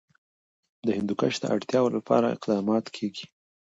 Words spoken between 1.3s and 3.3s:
د اړتیاوو لپاره اقدامات کېږي.